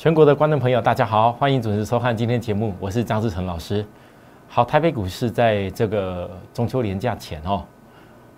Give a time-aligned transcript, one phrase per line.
[0.00, 3.84] 全国的观众朋友，大家好，欢迎准时收看今天节目，我是张志成老师。
[4.48, 7.62] 好，台北股市在这个中秋连假前哦，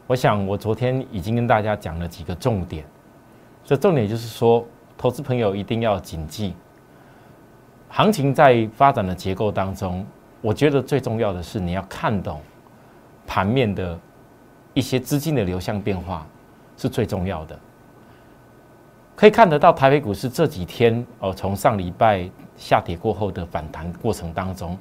[0.08, 2.84] 我想我昨天已经跟大家讲了几个重点，
[3.64, 4.66] 这重点就是说，
[4.98, 6.52] 投资朋友一定要谨记，
[7.90, 10.04] 行情在发展的结构当中，
[10.40, 12.40] 我觉得最重要的是你要看懂
[13.24, 13.96] 盘面的
[14.74, 16.26] 一些资金的流向变化
[16.76, 17.56] 是最重要的。
[19.14, 24.76] 可以看得到台北股市这几天哦，从上礼拜下跌过后的反弹过程当中，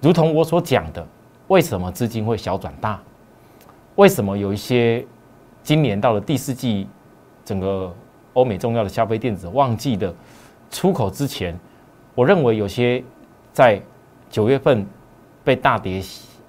[0.00, 1.06] 如同我所讲的，
[1.48, 3.00] 为什么资金会小转大？
[3.96, 5.04] 为什么有一些
[5.62, 6.88] 今年到了第四季，
[7.44, 7.94] 整个
[8.32, 10.14] 欧美重要的消费电子旺季的
[10.70, 11.58] 出口之前，
[12.14, 13.02] 我认为有些
[13.52, 13.80] 在
[14.30, 14.86] 九月份
[15.44, 16.02] 被大跌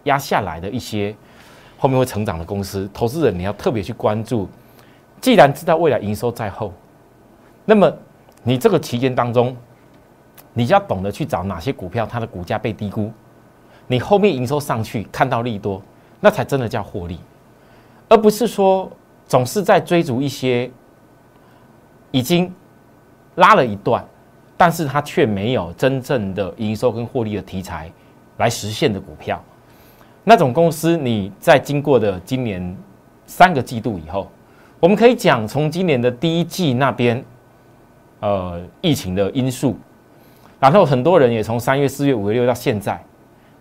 [0.03, 1.13] 压下来的一些
[1.77, 4.47] 后面会成长的公司，投资人你要特别去关注。
[5.23, 6.73] 既然知道未来营收在后，
[7.63, 7.89] 那么
[8.43, 9.55] 你这个期间当中，
[10.51, 13.09] 你就要懂得去找哪些股票它的股价被低估，
[13.87, 15.81] 你后面营收上去看到利多，
[16.19, 17.17] 那才真的叫获利，
[18.09, 18.91] 而不是说
[19.25, 20.69] 总是在追逐一些
[22.11, 22.53] 已经
[23.35, 24.05] 拉了一段，
[24.57, 27.89] 但是它却没有真正的营收跟获利的题材
[28.39, 29.41] 来实现的股票，
[30.25, 32.75] 那种公司你在经过的今年
[33.25, 34.29] 三个季度以后。
[34.83, 37.23] 我们可以讲，从今年的第一季那边，
[38.19, 39.77] 呃，疫情的因素，
[40.59, 43.01] 然后很多人也从三月、四月、五月、六到现在，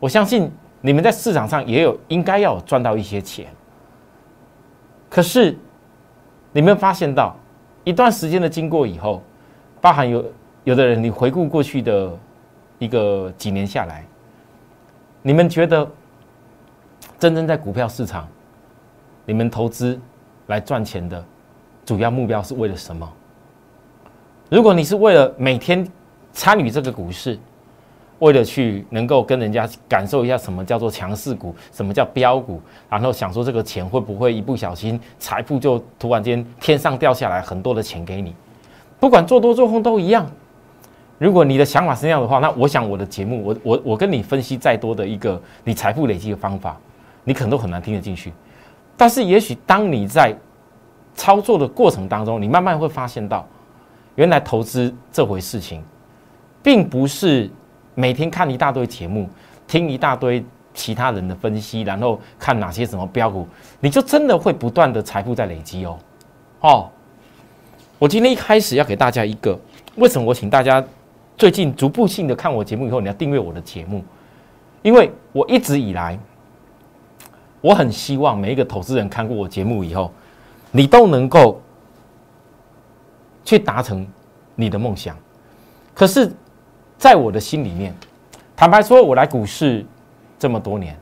[0.00, 0.50] 我相信
[0.81, 3.47] 你们在市场上也有应该要赚到一些钱。
[5.09, 5.56] 可是，
[6.50, 7.37] 你们发现到
[7.84, 9.23] 一段时间的经过以后，
[9.81, 10.25] 包含有
[10.65, 12.19] 有的人，你回顾过去的
[12.81, 14.05] 一个几年下来，
[15.23, 15.89] 你们觉得
[17.17, 18.27] 真正在股票市场，
[19.25, 19.97] 你们投资？
[20.53, 21.25] 来赚钱的
[21.84, 23.11] 主要目标是为了什么？
[24.50, 25.87] 如果你是为了每天
[26.32, 27.38] 参与这个股市，
[28.19, 38.34] 为了去能够跟人家感受一下什么叫做强势股，什么叫标股，然后想说这个钱会不会一不小心财富就突然间天上掉下来很多的钱给你？
[39.00, 40.31] 不管做多做空都一样。
[41.19, 46.76] 如果你的想法是那样的话，那我想我的节目，我我我跟你分析再多的一个你财富累积的方法，
[47.25, 48.32] 你可能都很难听得进去。
[48.97, 50.37] 但是，也许当你在
[51.15, 53.47] 操作的过程当中，你慢慢会发现到，
[54.15, 55.83] 原来投资这回事情，
[56.62, 57.50] 并不是
[57.95, 59.28] 每天看一大堆节目，
[59.67, 63.47] 听一大堆其他人的分析，然后看哪些什么标股，
[63.81, 65.99] 你就真的会不断的财富在累积哦。
[66.61, 66.89] 哦，
[67.99, 69.59] 我今天一开始要给大家一个，
[69.97, 70.83] 为什么我请大家
[71.37, 74.03] 最近逐步性的看我节目以后，你要订阅我的节目，
[74.83, 76.19] 因为我一直以来。
[77.61, 80.11] 我很希望每一个投资人看过我节目以后，
[80.72, 81.60] 你都能够
[83.44, 84.05] 去达成
[84.56, 85.16] 你的梦想。
[85.94, 86.33] 可是，
[86.99, 87.94] 在我的心里面，
[88.56, 89.87] 坦白说，我来股市
[90.38, 90.99] 这么多年，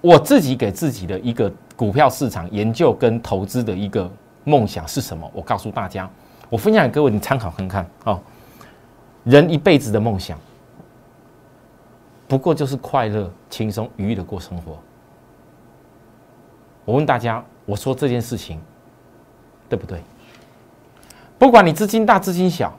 [0.00, 4.10] 我自己给自己的一个股票市场研究跟投资的一个
[4.44, 5.30] 梦想是什么？
[5.32, 6.10] 我告诉大家，
[6.50, 8.20] 我分享给各位，你参考看看哦。
[9.24, 10.38] 人一辈子的梦想。
[12.26, 14.76] 不过就是快乐、轻松、愉悦的过生活。
[16.84, 18.58] 我问大家，我说这件事情
[19.68, 20.00] 对不对？
[21.38, 22.72] 不管你资金大、资金小，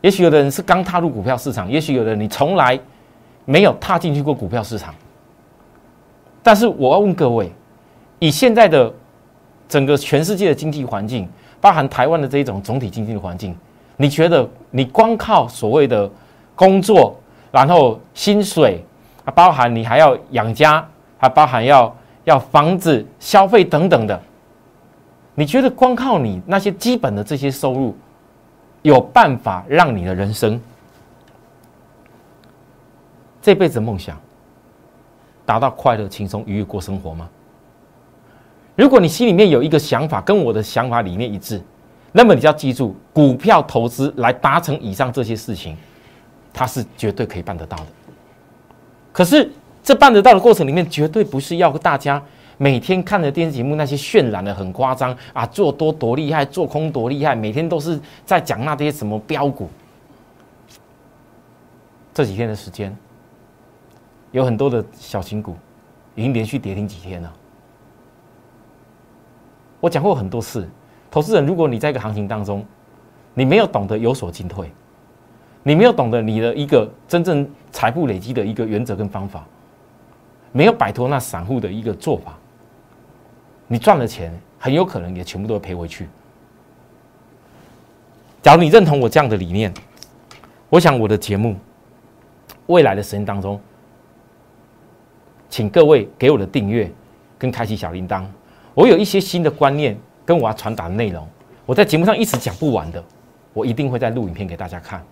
[0.00, 2.80] 也许有的人是刚踏入股票市场，也许有的人你从来
[3.44, 4.94] 没有踏进去过股票市场。
[6.42, 7.52] 但是我要问各位，
[8.18, 8.90] 以现在的
[9.68, 11.28] 整个全世界的经济环境，
[11.60, 13.54] 包含台湾的这一种总体经济的环境，
[13.98, 16.10] 你觉得你光靠所谓的
[16.54, 17.14] 工作？
[17.50, 18.82] 然后薪水
[19.26, 20.82] 啊，包含你还要养家，
[21.18, 24.20] 还包含要要房子、消费等等的。
[25.34, 27.96] 你觉得光靠你那些基本的这些收入，
[28.82, 30.60] 有办法让你的人生
[33.40, 34.20] 这辈子梦想
[35.46, 37.28] 达到快乐、轻松、愉悦过生活吗？
[38.76, 41.60] 如果你心里面有一个想法跟我的想法理念一致，
[42.12, 45.76] 那么你就要记住，股票投资来达成以上这些事情。
[46.54, 47.86] 它是绝对可以办得到的，
[49.10, 49.50] 可是
[49.82, 52.22] 这办得到的过程里面，绝对不是要大家
[52.56, 59.68] 每天看着电视节目那些渲染的很夸张啊，做多多厉害，做空多厉害，每天都是在讲那些什么标股。
[62.14, 62.96] 这几天的时间，
[64.30, 65.56] 有很多的小型股
[66.14, 67.32] 已经连续跌停几天了。
[69.80, 70.68] 我讲过很多次，
[71.10, 72.64] 投资人，如果你在一个行情当中，
[73.34, 74.70] 你没有懂得有所进退。
[75.64, 79.46] 你没有懂得你的一个真正财富累积的一个原则跟方法，
[80.52, 82.38] 没有摆脱那散户的一个做法，
[83.66, 86.08] 你赚了钱很有可能也全部都会赔回去。
[88.42, 89.72] 假如你认同我这样的理念，
[90.68, 91.56] 我想我的节目
[92.66, 93.60] 未来的时间当中，
[95.48, 96.90] 请各位给我的订阅
[97.38, 98.24] 跟开启小铃铛。
[98.74, 101.26] 我有一些新的观念跟我要传达的内容，
[101.64, 103.02] 我在节目上一直讲不完的，
[103.52, 105.04] 我一定会在录影片给大家看。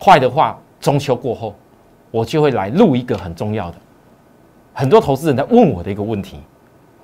[0.00, 1.54] 坏的话，中秋过后，
[2.10, 3.78] 我就会来录一个很重要的。
[4.78, 6.38] 很多投资人在问我的一个问题：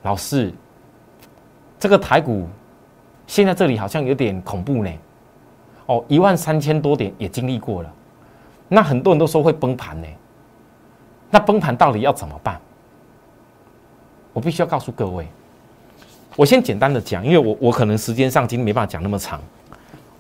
[0.05, 0.55] 老师，
[1.77, 2.47] 这个台股
[3.27, 4.91] 现在这里好像有点恐怖呢。
[5.87, 7.93] 哦，一万三千多点也经历过了，
[8.69, 10.07] 那很多人都说会崩盘呢。
[11.33, 12.61] 那崩盘到底要怎么办？
[14.33, 15.27] 我必须要告诉各位，
[16.37, 19.41] 我先简单的讲，因为我我可能时间上今天没办法讲那么长。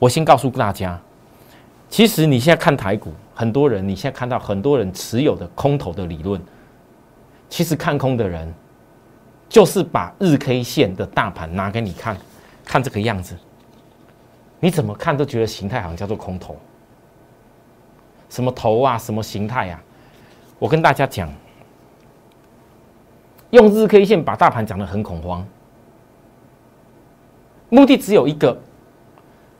[0.00, 1.00] 我先告诉大家，
[1.88, 6.42] 其实你现在看台股，很多人你现在看到很多人持有的空头的理论，
[7.48, 8.52] 其实看空的人
[9.48, 12.16] 就是把日 K 线的大盘拿给你看，
[12.64, 13.36] 看这个样子。
[14.60, 16.56] 你怎么看都觉得形态好像叫做空头，
[18.30, 19.82] 什么头啊，什么形态啊？
[20.58, 21.30] 我跟大家讲，
[23.50, 25.46] 用日 K 线把大盘讲得很恐慌，
[27.68, 28.58] 目的只有一个，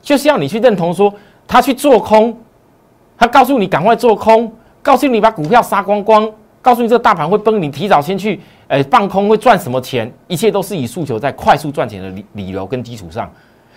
[0.01, 1.13] 就是要你去认同说
[1.47, 2.35] 他去做空，
[3.15, 4.51] 他告诉你赶快做空，
[4.81, 6.31] 告诉你把股票杀光光，
[6.65, 10.11] 告诉你这个大盘会崩，你提早先去，哎，放空会赚什么钱？
[10.27, 13.31] 一切都是以诉求在快速赚钱的理理由跟基础上。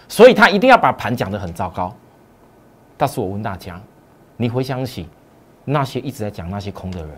[0.08, 1.94] 所以他一定要把盘讲得很糟糕，
[2.96, 3.79] 但是我问大家，
[4.38, 5.06] 你回想起
[5.67, 7.11] 那些一直在讲那些空的人，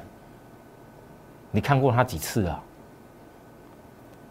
[1.52, 2.61] 你看过他几次啊？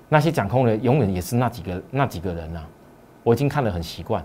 [0.10, 2.68] 那些讲空的永远也是那几个那几个人啊，
[3.24, 4.22] 我已经看得很习惯。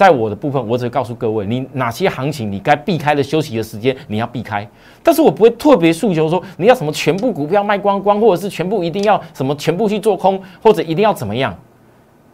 [0.00, 4.66] 在我的部分，我只告诉各位，你哪些行情你该避开的休息的时间你要避开，
[5.02, 11.54] 但是我不会特别诉求说你要什么全部股票卖光光，或者是全部一定要什么全部去做空，或者一定要怎么样。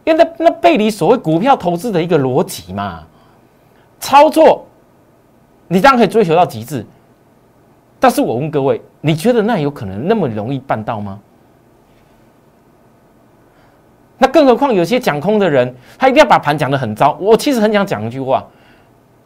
[0.05, 3.03] 因为那那背离所谓股票投资的一个逻辑嘛，
[3.99, 4.65] 操作，
[5.67, 6.85] 你当然可以追求到极致，
[7.99, 11.19] 但是我问各位，你觉得那有可能那么容易办到吗？
[14.17, 17.15] 那更何况有些讲空的人，他一定要把盘讲得很糟。
[17.19, 18.45] 我其实很想讲一句话，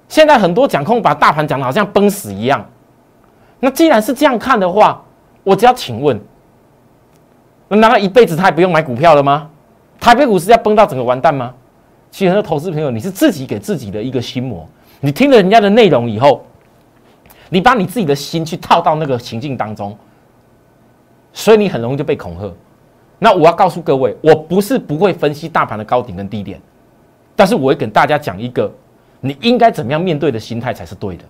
[0.09, 2.65] 现在很多讲空把大盘讲的好像崩死一样。
[3.59, 5.01] 那既然是这样看的话，
[5.43, 6.19] 我只要请问，
[7.69, 9.49] 那难道一辈子他也不用买股票了吗？
[9.99, 11.53] 台北股市要崩到整个完蛋吗？
[12.09, 14.67] 其实很多投资朋友，你是自己给自己的一个心魔。
[14.99, 16.45] 你听了人家的内容以后，
[17.49, 19.97] 你把你自己的心去套到那个情境当中，
[21.31, 22.51] 所以你很容易就被恐吓。
[23.23, 26.59] 那我要告诉各位，我不是不会分析大盘的高点跟低点，
[27.35, 28.73] 但是我会跟大家讲一个
[29.19, 31.23] 你应该怎么样面对的心态才是对的。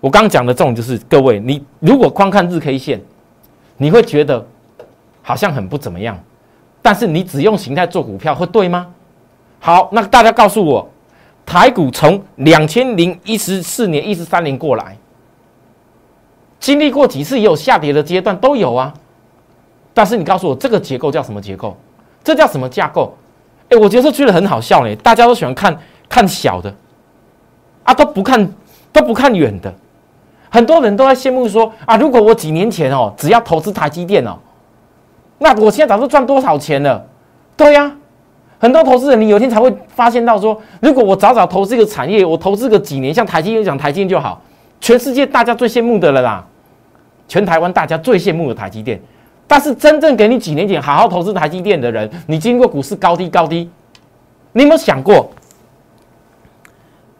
[0.00, 3.00] 我刚刚讲的这种就是各位，你如果光看日 K 线，
[3.76, 4.44] 你会觉得。
[5.24, 6.18] 好像很不怎么样，
[6.82, 8.92] 但是你只用形态做股票会对吗？
[9.60, 10.90] 好，那大家告诉我，
[11.46, 14.96] 台股从两千零一十四年、一十三年过来，
[16.58, 18.92] 经历过几次也有下跌的阶段都有啊。
[19.94, 21.76] 但是你告诉我，这个结构叫什么结构？
[22.24, 23.14] 这叫什么架构？
[23.68, 24.94] 哎，我觉得这觉得很好笑呢。
[24.96, 25.76] 大家都喜欢看
[26.08, 26.72] 看小的，
[27.84, 28.54] 啊，都不看
[28.92, 29.72] 都不看远的。
[30.50, 34.38] 很多人都在羡慕说啊，如果我几年前哦，只要投资台积电哦。
[35.38, 37.04] 那我现在早就赚多少钱了？
[37.56, 37.90] 对呀，
[38.58, 44.40] 很多投资人，你有一天才会发现到说，如果我早早投资一个产业，我投资个几年，像台积电讲台积电就好，
[44.80, 46.46] 全世界大家最羡慕的了啦，
[47.26, 49.00] 全台湾大家最羡慕的台积电。
[49.46, 53.70] 但是真正给你几年前好好投资台积电的人，你经过股市高低高低，
[54.52, 55.30] 你有没有想过，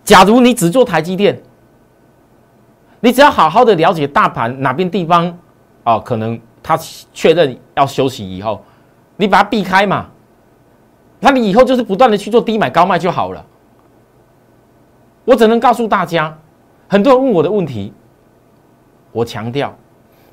[0.05, 1.41] 假如你只做台积电，
[3.01, 5.39] 你只要好好的了解大盘哪边地方
[5.85, 6.41] 啊，可能。
[6.65, 6.79] 他
[7.13, 8.63] 确认要休息以后，
[9.17, 10.07] 你把它避开嘛？
[11.19, 13.45] 那你以后就是不断的去做低买高卖就好了。
[15.25, 16.39] 我只能告诉大家，
[16.87, 17.93] 很多人问我的问题，
[19.11, 19.77] 我强调，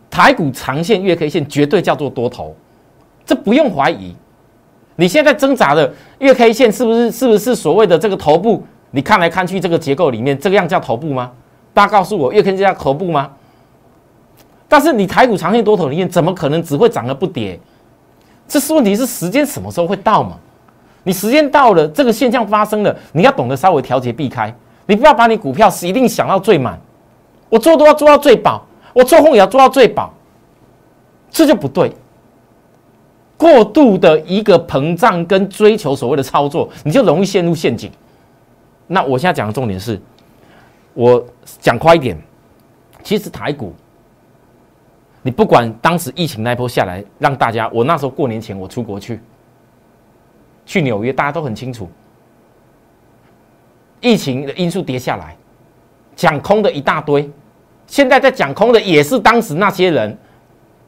[0.10, 2.56] 台股长线月 K 线绝对叫做多头，
[3.26, 4.16] 这不用怀疑。
[4.96, 8.64] 你现在挣扎的月 K 线是不是是不是所谓的这个头部？
[8.92, 11.32] 你看来看去这个结构里面，这个样叫头部吗？
[11.74, 13.32] 大家告诉我，月 K 线叫头部吗？
[14.68, 17.60] 但是你台股长线多头里面，怎么可能只会涨而不跌？
[18.48, 20.38] 这是问题是时间什么时候会到嘛？
[21.04, 24.54] 你时间到了，这个现象发生了，你要懂得稍微调节避开。
[24.86, 26.80] 你不要把你股票是一定想到最满，
[27.48, 28.66] 我做都要做到最饱，
[29.00, 30.14] 我做空也要做到最饱，
[31.30, 31.96] 这就不对。
[33.38, 37.90] 过度的一个膨胀跟追求所谓的操作，你就容易陷入陷阱。
[38.88, 39.98] 那我现在讲的重点是，
[40.94, 41.26] 我
[41.62, 42.22] 讲快一点，
[43.02, 43.74] 其实台股。
[45.22, 49.22] 你不管当时疫情那一波下来，让大家，我那时候过年前我出国去，
[50.66, 51.90] 去纽约，大家都很清楚，
[54.02, 55.38] 疫情的因素跌下来，
[56.16, 57.30] 讲空的一大堆，
[57.90, 60.16] 现在在讲空的也是当时那些人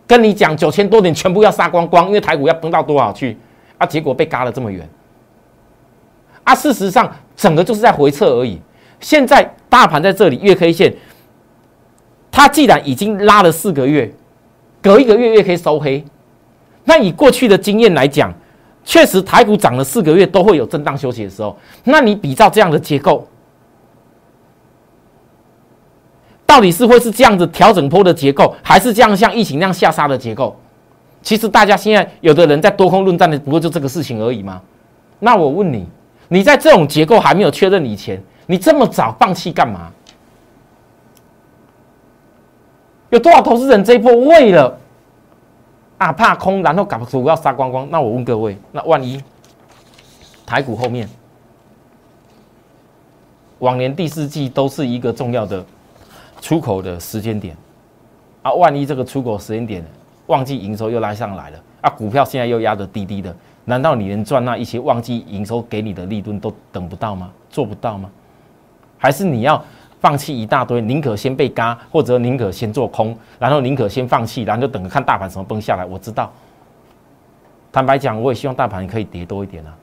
[0.06, 3.36] 跟你讲九千多点全部要杀光光，因为台股要崩到多少去
[3.78, 3.86] 啊？
[3.86, 4.88] 结果被嘎了这么远
[6.44, 6.54] 啊！
[6.54, 8.62] 事实上，整个就是在回撤而已。
[9.00, 10.94] 现在大盘在这里月 K 线，
[12.32, 14.14] 它既然已经拉了四个月，
[14.82, 16.06] 隔一个月月可以收黑，
[16.84, 18.34] 那以过去的经验来讲。
[18.84, 21.56] 确实，台股涨了四个月都会有震荡休息的时候。
[21.84, 23.28] 那你比照这样的结构，
[26.52, 30.54] 到底是会是这样子调整波的结构，还是这样像疫情那样下杀的结构？
[31.22, 34.62] 其实大家现在有的人在多空论战的，不过就这个事情而已吗？
[35.20, 35.88] 那我问你，
[36.28, 39.90] 你在这种结构还没有确认以前，你这么早放弃干嘛？
[43.12, 44.78] 有多少投资人这一波为了？
[46.00, 47.88] 啊，怕空，然后港股要杀光光。
[47.90, 49.24] 那我问各位，那万一
[50.46, 51.08] 台股后面
[53.60, 55.66] 往年第四季都是一个重要的
[56.42, 57.56] 出口的时间点
[58.42, 59.82] 啊，万一这个出口时间点
[60.28, 63.34] 旺季营收又拉上来了啊，股票现在又压得低低的，
[63.64, 67.32] 难道你连赚那一些旺季营收给你的利润都等不到吗？
[67.50, 68.10] 做不到吗？
[68.98, 69.64] 还是你要？
[70.02, 75.86] 放弃一大堆，宁可先被嘎，或者宁可先做空，然后宁可先放弃，然后就等着看大盘什么崩下来。
[75.86, 76.32] 我知道，
[77.72, 79.78] 坦白讲，我也希望大盘可以跌多一点啊。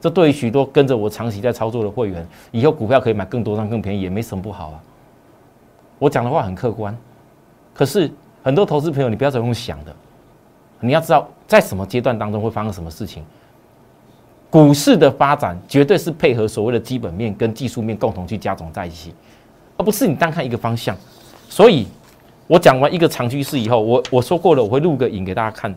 [0.00, 4.82] 这对于许多跟着我长期在操作的会员，以后股票可以买更多张更便宜，也没什么不好啊。
[5.98, 6.96] 我讲的话很客观，
[7.72, 8.10] 可是
[8.42, 9.94] 很多投资朋友，你不要再用想的，
[10.80, 13.24] 你要知道在什么阶段当中会发生什么事情。
[14.48, 19.12] 股市的发展绝对是配合所谓的基本面跟技术面共同去加总在一起。
[19.78, 20.96] 而不是你单看一个方向，
[21.50, 21.86] 所以
[22.46, 25.74] 我讲完一个长趋势以后，我我说过了，我会录个影给大家看，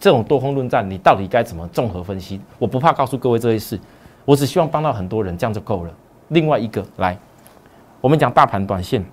[0.00, 2.40] 这种多空论战你到底该怎么综合分析？
[2.58, 3.78] 我不怕告诉各位这些事，
[4.24, 5.90] 我只希望帮到很多人，这样就够了。
[6.28, 7.18] 另外一个来，
[8.00, 9.04] 我们讲大盘短线，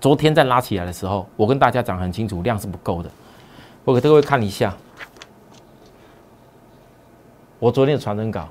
[0.00, 3.10] 昨天在拉起来的时候，我跟大家讲很清楚，量是不够的。
[3.84, 4.76] 我给各位看一下，
[7.58, 8.48] 我昨天的传真稿，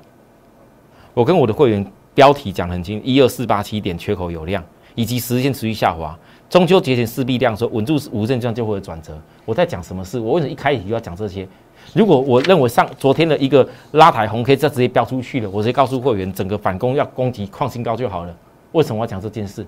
[1.14, 4.62] 我跟我的会员标题讲很清，一二四八七点缺口有量。
[4.96, 9.12] 以及时间持续下滑，中秋节前势必量说稳住五震，这样就会有转折。
[9.44, 10.18] 我在讲什么事？
[10.18, 11.46] 我为什么一开始就要讲这些？
[11.92, 18.34] 如果我认为上昨天的一个拉抬红 K 再直接飙出去了，我直接告诉会员，整个反攻要攻击创新高就好了。
[18.72, 19.66] 为什么要讲这件事？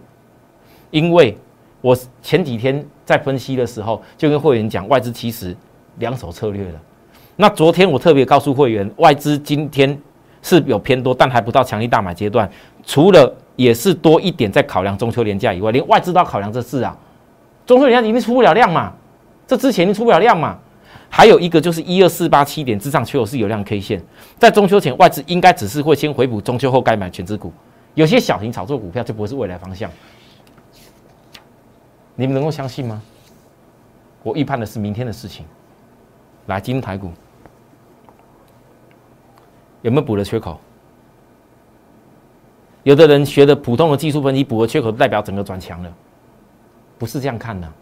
[0.91, 1.37] 因为
[1.81, 5.57] 我前几天在分析的时候就跟会员讲，外资其实
[5.99, 6.81] 两手策略了。
[7.37, 9.99] 那昨天我特别告诉会员，外资今天
[10.43, 12.51] 是有偏多，但还不到强力大买阶段，
[12.85, 13.35] 除了。
[13.59, 16.97] 也是多一点在考量中秋连假以外，连外资都要考量这事啊。
[17.67, 18.93] 中秋连假一定出不了量嘛，
[19.49, 20.57] 这之前一定出不了量嘛。
[21.09, 24.01] 还有一个就是一二四八七点之上缺口是有量 K 线，
[24.39, 27.53] 在中秋前外资应该只是会先回补，中秋后该买全资股。
[27.95, 29.91] 有些小型炒作股票就不会是未来方向。
[32.21, 33.01] 你们能够相信吗？
[34.25, 35.47] 我预判的是明天的事情。
[36.47, 37.13] 来，今天台股
[39.83, 40.59] 有没有补了缺口？
[42.83, 45.95] 有的人学的普通的技术分析，补了缺口代表整个转强了，
[46.99, 47.73] 不是这样看的。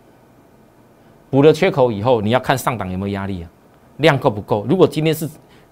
[1.31, 3.49] 补了缺口以后，你要看上档有没有压力啊，
[3.97, 4.67] 量够不够？
[4.69, 5.27] 如果今天是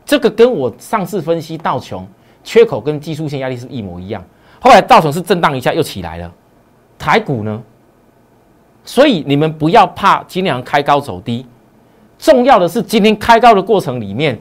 [0.06, 2.08] 这个，跟我上次分析道琼
[2.42, 4.24] 缺口跟技术线压力是一模一样。
[4.58, 6.32] 后来道琼是震荡一下又起来了，
[6.98, 7.62] 台股呢？
[8.84, 11.46] 所以你们不要怕今天开高走低，
[12.18, 14.38] 重要的是今天开高的过程里面，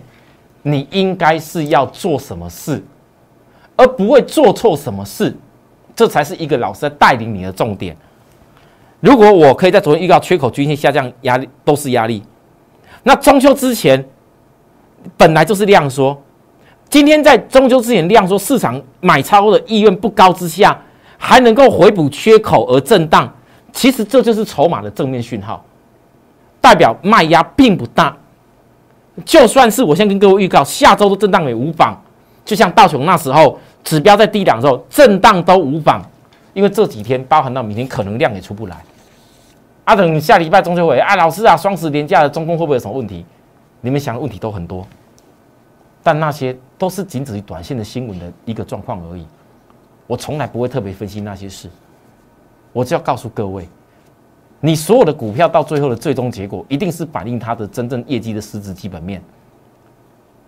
[0.62, 2.84] 你应该是要做什么事？
[3.76, 5.36] 而不会做错什么事，
[5.96, 7.96] 这才是一个老师带领你的重点。
[9.00, 12.22] 如果我可以在昨天预告缺口均线下降压力都是压力，
[13.02, 14.06] 那中秋之前
[15.18, 16.16] 本来就是量缩，
[16.88, 20.80] 今天在中秋之前量缩，市场买超的意愿不高之下，
[21.18, 23.34] 还能够回补缺口而震荡，
[23.74, 25.66] 其实这就是筹码的正面讯号，
[26.62, 28.16] 代表卖压并不大。
[29.26, 32.00] 就算是我先跟各位预告，下周的震荡也无妨。
[32.46, 36.02] 就像道琼那时候指标在低档时候，震荡都无妨，
[36.54, 38.84] 因为这几天包含到明天，可能量也出不来。
[39.84, 43.26] 啊，等下礼拜中秋会，啊，老师啊，双十连假的中共会不会有什么问题？
[43.82, 44.88] 你们想的问题都很多，
[46.02, 49.26] 但那些都是仅止于短线的新闻的一个状况而已。
[50.08, 51.70] 我从来不会特别分析那些事，
[52.74, 53.68] 我只要告诉各位，
[54.60, 59.24] 你所有的股票到最后的最终结果，一定是反映它的真正业绩的实质基本面。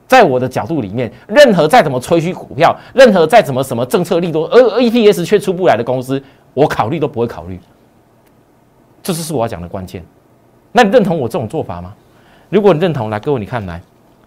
[0.07, 6.21] 在我的角度里面，任何再怎么吹嘘股票，任何再怎么什么政策力多，而 EPS 却出不来的公司，
[6.53, 7.59] 我考虑都不会考虑。
[9.01, 10.05] 这就是我要讲的关键。
[10.71, 11.93] 那你认同我这种做法吗？
[12.49, 13.81] 如果你认同，来各位你看来，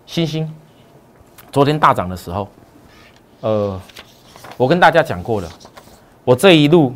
[0.04, 0.52] 星星
[1.52, 2.48] 昨天大涨的时候，
[3.40, 3.80] 呃，
[4.56, 5.48] 我跟大家讲过了，
[6.24, 6.92] 我这一路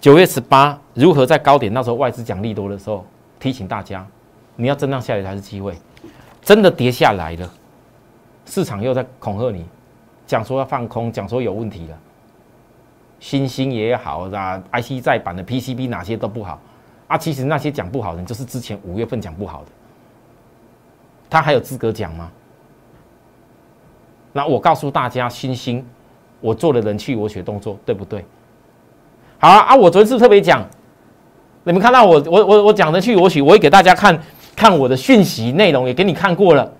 [0.00, 3.04] 九月十八如何在高点那时候外资讲利多的时候
[3.40, 4.06] 提醒大家，
[4.54, 5.76] 你要震荡下来才是机会，
[6.40, 7.52] 真的跌下来了，
[8.46, 9.64] 市场又在恐吓你，
[10.26, 11.98] 讲说要放空，讲说有问题了，
[13.18, 16.60] 新兴也好啊，IC 再版的 PCB 哪些都不好
[17.08, 19.70] 啊，其实那些讲不好的，就是之前五月份讲不好的，
[21.28, 22.30] 他还有资格讲吗？
[24.32, 25.84] 那我告诉大家，新兴，
[26.40, 28.24] 我做了人气我学动作，对不对？
[29.40, 30.66] 好啊，我昨天是不是特别讲，
[31.64, 34.20] 你们看到我我我我讲的去我许，我会给大家看
[34.56, 36.72] 看我的讯息内容，也给你看过了。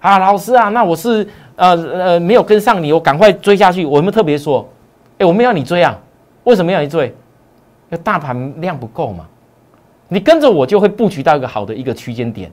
[0.00, 3.86] 啊，老师啊，那我是呃呃没有跟上你，我赶快追下去。
[3.86, 4.68] 我们特别说，
[5.18, 5.98] 哎，我们要你追啊，
[6.44, 7.06] 为什么要你追？
[7.06, 9.26] 因为大盘量不够嘛，
[10.08, 12.52] 你跟着我就会布局到一个好的一个区间点，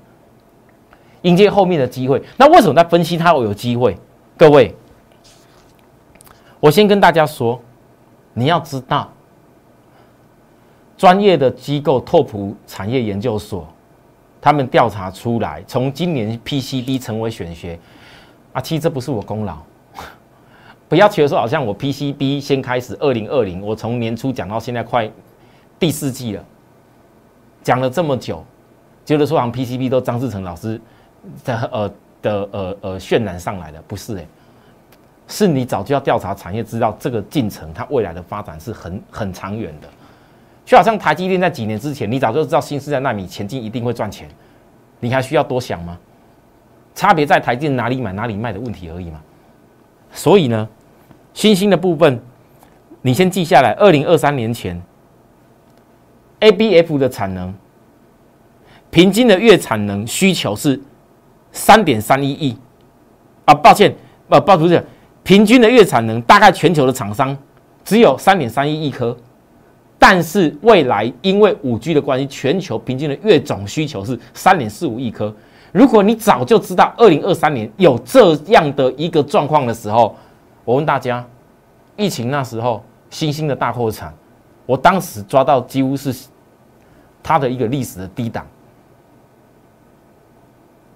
[1.23, 2.21] 迎接后面的机会。
[2.37, 3.97] 那为什么在分析它我有机会？
[4.37, 4.75] 各位，
[6.59, 7.61] 我先跟大家说，
[8.33, 9.09] 你要知道，
[10.97, 13.67] 专业的机构拓普产业研究所，
[14.41, 17.79] 他们调查出来，从今年 PCB 成为选学，
[18.51, 19.57] 啊，其实这不是我功劳，
[20.89, 25.09] 不要觉得说好像我 PCB 先开始，二零二零，我从年初讲到现在快
[25.79, 26.43] 第四季了，
[27.63, 28.43] 讲了这么久，
[29.05, 30.81] 觉得说好像 PCB 都张志成老师
[31.45, 31.91] 的呃。
[32.19, 34.25] 的呃呃渲染上来的不是哎，
[35.27, 39.87] 是你早就要调查产业，知道这个进程它未来的发展是很很长远的，
[40.67, 44.27] 就好像台积电在几年之前，你早就知道新时代纳米前进一定会赚钱，
[44.99, 45.97] 你还需要多想吗？
[46.93, 49.21] 差别在台积电哪里买哪里卖的问题而已嘛。
[50.11, 50.67] 所以呢，
[51.33, 52.21] 新兴的部分
[53.01, 54.81] 你先记下来，二零二三年前
[56.41, 57.53] ，ABF 的产能
[58.89, 60.79] 平均的月产能需求是。
[61.53, 62.55] 三点三一亿
[63.45, 63.95] 啊，抱歉，
[64.27, 64.85] 呃，抱不是
[65.23, 67.35] 平均的月产能，大概全球的厂商
[67.83, 69.17] 只有三点三一亿颗，
[69.99, 75.33] 但是未来因为五 G 的关系，全球平均的月总需求是三点四五亿颗。
[75.71, 80.15] 如果你早就知道二零二三年有这样的一个状况的时候，
[80.63, 81.25] 我问大家，
[81.95, 84.13] 疫情那时候新兴的大货产，
[84.65, 86.15] 我当时抓到几乎是
[87.21, 88.45] 它的一个历史的低档。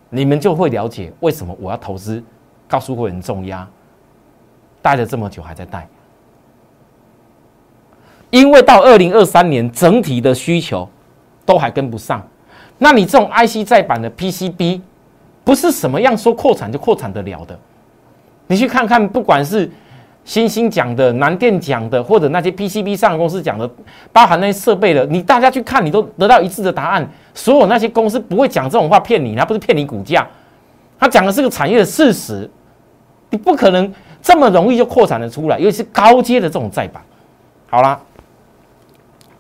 [0.09, 2.21] 你们就会了解为什么我要投资，
[2.67, 3.67] 告诉会员重压，
[4.81, 5.87] 带了这么久还在带，
[8.31, 10.89] 因为到二零二三年整体的需求
[11.45, 12.27] 都还跟不上，
[12.79, 14.81] 那你这种 IC 再版的 PCB，
[15.43, 17.59] 不是什么样说扩产就扩产得了的，
[18.47, 19.69] 你去看看，不管是。
[20.23, 23.67] 星星讲的、南电讲的，或者那些 PCB 上公司讲的，
[24.13, 27.09] 包含那些设备的，你大家去看，你都得到一致的答案。
[27.33, 30.27] 所有那些公司不会讲这种话骗你，他不是骗你股价，
[30.99, 32.47] 他讲的是个产业的事实。
[33.31, 33.91] 你不可能
[34.21, 37.01] 这么容易就扩产的出来，尤其是高阶的这种再版。
[37.67, 37.99] 好啦，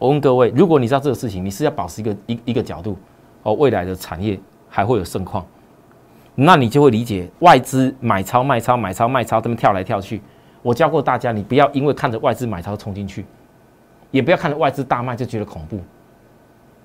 [0.01, 2.97] 我问各位，如果你知道这个事情，你是要保持一个一一个角度
[3.43, 4.37] 哦，未来的产业
[4.67, 5.45] 还会有盛况，
[6.33, 10.19] 那你就会理解外资买超卖超买超卖超这么跳来跳去。
[10.63, 13.23] 我教过大家，你不要因为看着外资买超冲进去，
[14.09, 15.79] 也不要看着外资大卖就觉得恐怖。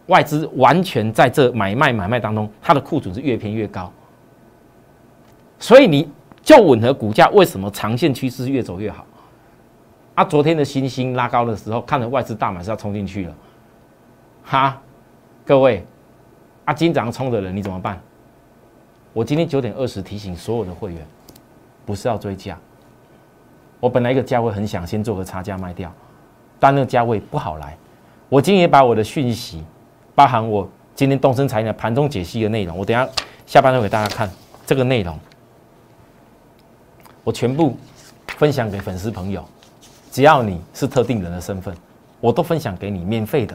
[0.09, 3.91] 外资完全在这买卖买卖当中，它的库存是越偏越高。
[5.59, 6.07] 所以你
[6.43, 9.06] 就吻合股价为什么长线趋势越走越好？
[10.17, 13.35] 啊，昨天的星星拉高的时候，看着外资大买是要冲进去了，
[14.43, 14.81] 哈，
[15.45, 15.85] 各位，
[16.65, 18.01] 啊，今天早上冲的人你怎么办？
[19.13, 21.07] 我今天九点二十提醒所有的会员，
[21.85, 22.59] 不是要追价。
[23.79, 25.93] 我本来一个价位很想先做个差价卖掉，
[26.59, 27.77] 但那个价位不好来。
[28.31, 29.63] 我今天也把我的讯息，
[30.15, 33.07] 包含我今天动身财经的盘中解析的内容，我等下
[33.45, 34.31] 下班后给大家看
[34.65, 35.19] 这个内容，
[37.23, 37.77] 我全部
[38.39, 39.47] 分享给粉丝朋友。
[40.17, 41.77] 只要你是特定人的身份，
[42.23, 43.55] 我都分享给你，免费的，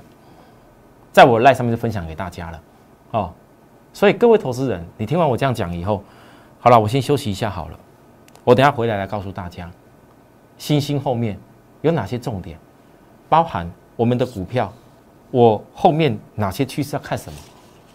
[1.12, 2.62] 在我赖上面就分享给大家了。
[3.14, 3.34] 哦，
[3.92, 6.04] 所以各位投资人，你听完我这样讲以后，
[6.60, 7.80] 好了，我先休息一下好了，
[8.44, 9.72] 我等下回来来告诉大家。
[10.60, 11.36] 星星后面
[11.82, 12.60] 有哪些重点？
[13.28, 14.72] 包含我们的股票，
[15.32, 17.40] 我后面哪些趋势要看什么？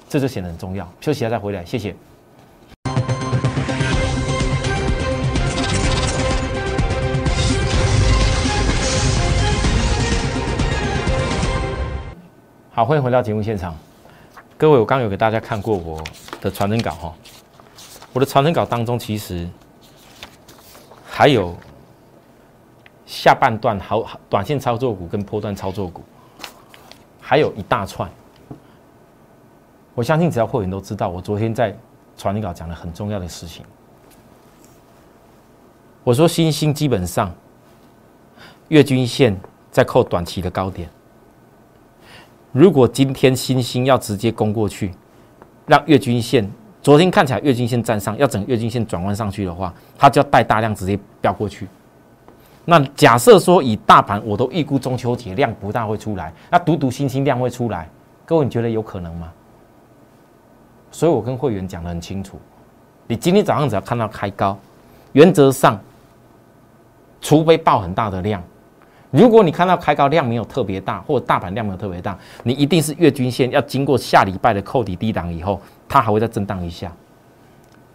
[0.09, 0.85] 这就显得很重要。
[1.01, 1.95] 休息一下再回来，谢谢。
[12.77, 13.75] 好，欢迎回到节目现场。
[14.59, 15.99] 各位，我刚有给大家看过我
[16.43, 17.15] 的传真稿哈。
[18.12, 19.49] 我的传真稿当中其实
[21.03, 21.57] 还有。
[23.07, 26.05] 下半段好短线操作股跟波段操作股，
[27.19, 28.11] 还有一大串。
[29.95, 31.75] 我相信只要会员都知道，我昨天在
[32.19, 33.65] 传真稿讲了很重要的事情。
[36.05, 37.35] 我说新兴基本上
[38.69, 39.35] 月均线
[39.71, 40.91] 在扣短期的高点。
[42.57, 44.90] 如果今天星星要直接攻过去，
[45.66, 51.69] 让月均线昨天看起来月均线站上，要整个月均线转弯上去的话，它就要带大量直接飙过去。
[52.64, 57.90] 那假设说以大盘，我都预估中秋节量不大会出来，那独独星星量会出来，
[58.25, 59.31] 各位你觉得有可能吗？
[60.90, 62.40] 所以我跟会员讲的很清楚，
[63.07, 64.59] 你今天早上只要看到开高，
[65.12, 65.79] 原则上，
[67.21, 68.42] 除非爆很大的量。
[69.17, 76.93] 如果你看到开高量没有特别大，或者大盘量没有特别大，你一定是月均线要经过下礼拜的扣底低档以后，它还会再震荡一下。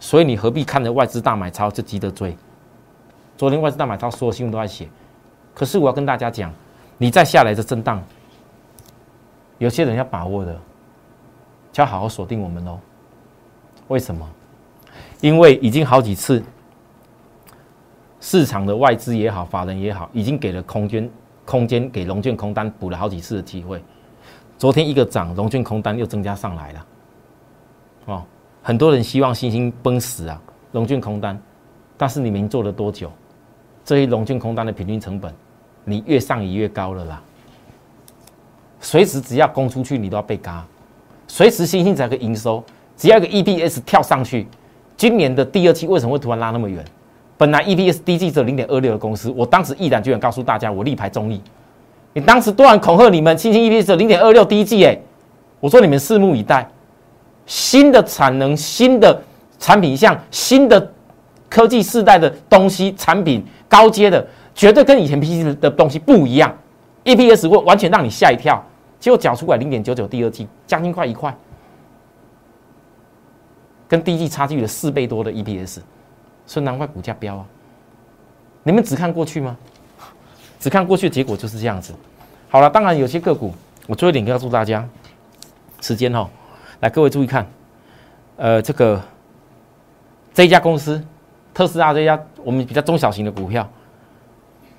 [0.00, 2.36] 所以你何必看着外资大买超就急着追？
[3.36, 4.88] 昨天外资大买超，所有新闻都在写。
[5.54, 6.52] 可是我要跟大家讲，
[6.98, 8.02] 你再下来的震荡，
[9.58, 10.52] 有些人要把握的，
[11.70, 12.80] 就要好好锁定我们喽。
[13.86, 14.28] 为什么？
[15.20, 16.42] 因为已经好几次。
[18.22, 21.10] 市场的外资也好，法人也好，已经给了空间，
[21.44, 23.82] 空间给龙卷空单补了好几次的机会。
[24.56, 26.86] 昨天一个涨，龙卷空单又增加上来了。
[28.04, 28.22] 哦，
[28.62, 31.36] 很多人希望星星崩死啊，龙卷空单，
[31.98, 33.10] 但是你们做了多久？
[33.84, 35.34] 这些龙卷空单的平均成本，
[35.84, 37.20] 你越上移越高了啦。
[38.80, 40.64] 随时只要攻出去，你都要被嘎。
[41.26, 42.62] 随时星星才可以营收，
[42.96, 44.46] 只要一个 EPS 跳上去，
[44.96, 46.84] 今年的第二期为什么会突然拉那么远？
[47.36, 51.40] 本来 EPS 低只有零点二六的公司，我当时毅然决然告诉大家，我力排众议。
[52.12, 54.96] 你当时多然恐吓你们，轻轻 EPS 零点二六第一季，哎，
[55.60, 56.68] 我说你们拭目以待。
[57.44, 59.20] 新的产能、新的
[59.58, 60.92] 产品像新的
[61.48, 66.54] 科技世代的东西产品，高阶的，绝对跟以前 PC 的东西不一样。
[67.04, 68.64] EPS 会完全让你吓一跳，
[69.00, 71.36] 结果缴出来零点九九，第二季将近快一块，
[73.88, 75.78] 跟第一季差距了四倍多的 EPS。
[76.46, 77.46] 所以难怪股价飙啊！
[78.62, 79.56] 你们只看过去吗？
[80.60, 81.92] 只看过去结果就是这样子。
[82.48, 83.52] 好了，当然有些个股，
[83.86, 84.88] 我最后一点告诉大家，
[85.80, 86.28] 时间哈，
[86.80, 87.46] 来各位注意看，
[88.36, 89.02] 呃，这个
[90.32, 91.02] 这一家公司，
[91.52, 93.68] 特斯拉这家我们比较中小型的股票，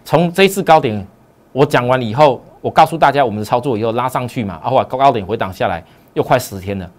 [0.06, 1.06] 从这次高点
[1.52, 6.90] 我讲完以后，我告诉大家我们的操作以后拉上去嘛，啊，后来高高点回档下来，又快十天了。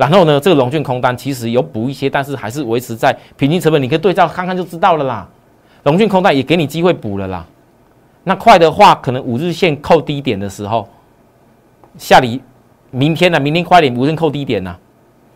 [0.00, 5.28] 然后呢，这个龙卷空单其实有补一些，但是还是维持在平均成本，你可以对照看看就知道了啦。
[5.82, 7.44] 龙卷空单也给你机会补了啦。
[8.24, 10.88] 那快的话，可能五日线扣低点的时候，
[11.98, 12.40] 下里
[12.90, 14.74] 明天呢，明天快点五日线扣低点呢，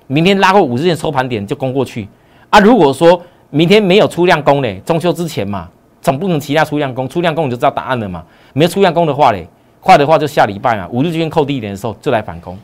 [0.06, 2.08] 明天拉过五日线收盘点就攻过去
[2.48, 2.58] 啊。
[2.58, 5.68] 如果说明天没有出量攻嘞，中秋之前嘛，
[6.00, 8.24] 总不能其他出量攻，出量攻你就知道答案了嘛。
[8.54, 9.46] 没有出量攻的话嘞，
[9.78, 12.58] 快的话就下礼拜嘛，五日线扣低点的时候就来反攻。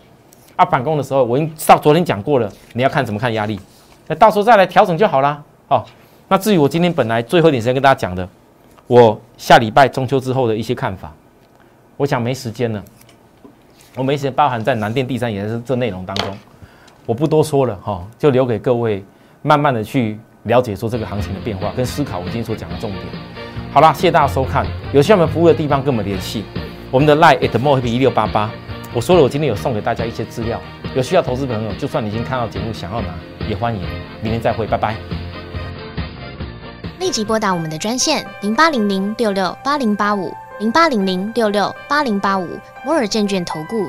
[0.61, 3.59] 啊，反攻的时候，我已经到昨天讲过了，你要看怎么看压力，
[4.07, 5.43] 那到时候再来调整就好啦。
[5.69, 5.83] 哦，
[6.29, 8.29] 那至于我今天本来最后一点时间跟大家讲的，
[8.87, 11.11] 我下礼拜中秋之后的一些看法，
[11.97, 12.85] 我想没时间了，
[13.97, 16.37] 我没时间包含在南电第三也是这内容当中，
[17.07, 19.03] 我不多说了哈，就留给各位
[19.41, 23.03] 慢慢的去了解说这个行情的变化跟思考我今天所讲的重点。
[23.73, 26.45] 好啦，谢谢大家收看，有需要我们服务的地方跟我们联系，
[26.91, 28.51] 我们的 line at more 一六八八。
[28.93, 30.61] 我说了，我今天有送给大家一些资料，
[30.97, 33.09] 有需要投资朋友，就算你已经看到节目，想要拿
[33.49, 33.81] 也欢迎。
[34.21, 34.97] 明天再会，拜拜。
[36.99, 43.89] 立即拨打我们的专线零八零零六六八零八五零八零零六六八零八五摩尔证券投顾